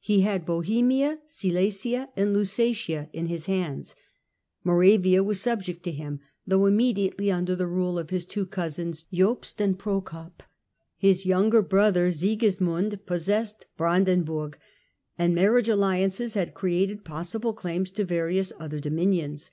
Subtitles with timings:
[0.00, 3.94] He had Bohemia, Silesia and Lusatia in his own hands,
[4.62, 9.62] Moravia was subject to him, though immediately under the rule of his two cousins, Jobst
[9.62, 10.42] and Prokop;
[10.98, 14.58] his younger brother Sigismund possessed Brandenburg,
[15.18, 19.50] and marriage aUiances had created pos sible claims to various other dominions.